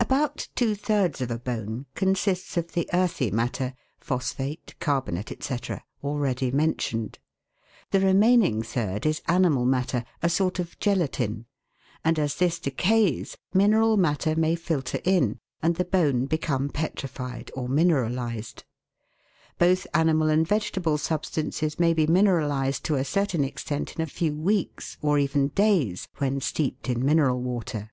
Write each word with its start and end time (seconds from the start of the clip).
About 0.00 0.48
two 0.56 0.74
thirds 0.74 1.20
of 1.20 1.30
a 1.30 1.38
bone 1.38 1.86
consists 1.94 2.56
of 2.56 2.72
the 2.72 2.90
earthy 2.92 3.30
matter 3.30 3.74
(phosphate, 4.00 4.74
carbonate, 4.80 5.40
&c.) 5.40 5.56
already 6.02 6.50
mentioned; 6.50 7.20
the 7.92 8.00
re 8.00 8.10
maining 8.10 8.66
third 8.66 9.06
is 9.06 9.22
animal 9.28 9.64
matter, 9.64 10.04
a 10.20 10.28
sort 10.28 10.58
of 10.58 10.76
gelatine, 10.80 11.44
and 12.04 12.18
as 12.18 12.34
this 12.34 12.58
decays, 12.58 13.36
mineral 13.54 13.96
matter 13.96 14.34
may 14.34 14.56
filter 14.56 14.98
in, 15.04 15.38
and 15.62 15.76
the 15.76 15.84
bone 15.84 16.26
become 16.26 16.68
petrified 16.68 17.48
or 17.54 17.68
mineralised. 17.68 18.64
Both 19.60 19.86
animal 19.94 20.28
and 20.28 20.44
vege 20.44 20.72
table 20.72 20.98
substances 20.98 21.78
may 21.78 21.94
be 21.94 22.08
mineralised 22.08 22.82
to 22.86 22.96
a 22.96 23.04
certain 23.04 23.44
extent 23.44 23.94
in 23.94 24.00
a 24.02 24.06
few 24.06 24.34
weeks, 24.34 24.96
or 25.02 25.20
even 25.20 25.50
days, 25.54 26.08
when 26.16 26.40
steeped 26.40 26.88
in 26.88 27.04
mineral 27.04 27.40
water. 27.40 27.92